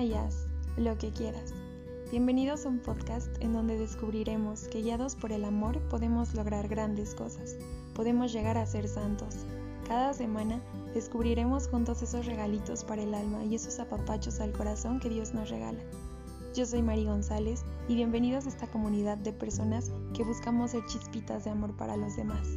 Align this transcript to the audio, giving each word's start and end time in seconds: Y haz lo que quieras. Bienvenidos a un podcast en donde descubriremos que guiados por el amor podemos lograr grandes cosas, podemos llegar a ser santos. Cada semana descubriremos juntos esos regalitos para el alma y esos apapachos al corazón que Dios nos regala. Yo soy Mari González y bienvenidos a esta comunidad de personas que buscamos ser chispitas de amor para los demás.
Y 0.00 0.14
haz 0.14 0.46
lo 0.78 0.96
que 0.96 1.12
quieras. 1.12 1.52
Bienvenidos 2.10 2.64
a 2.64 2.70
un 2.70 2.78
podcast 2.78 3.28
en 3.40 3.52
donde 3.52 3.78
descubriremos 3.78 4.66
que 4.68 4.80
guiados 4.80 5.14
por 5.14 5.32
el 5.32 5.44
amor 5.44 5.80
podemos 5.90 6.34
lograr 6.34 6.66
grandes 6.66 7.14
cosas, 7.14 7.56
podemos 7.94 8.32
llegar 8.32 8.56
a 8.56 8.66
ser 8.66 8.88
santos. 8.88 9.46
Cada 9.86 10.14
semana 10.14 10.60
descubriremos 10.94 11.68
juntos 11.68 12.02
esos 12.02 12.24
regalitos 12.24 12.84
para 12.84 13.02
el 13.02 13.14
alma 13.14 13.44
y 13.44 13.54
esos 13.54 13.78
apapachos 13.78 14.40
al 14.40 14.52
corazón 14.52 14.98
que 14.98 15.10
Dios 15.10 15.34
nos 15.34 15.50
regala. 15.50 15.82
Yo 16.54 16.64
soy 16.64 16.82
Mari 16.82 17.04
González 17.04 17.62
y 17.86 17.94
bienvenidos 17.94 18.46
a 18.46 18.48
esta 18.48 18.68
comunidad 18.68 19.18
de 19.18 19.34
personas 19.34 19.92
que 20.14 20.24
buscamos 20.24 20.72
ser 20.72 20.84
chispitas 20.86 21.44
de 21.44 21.50
amor 21.50 21.76
para 21.76 21.96
los 21.96 22.16
demás. 22.16 22.48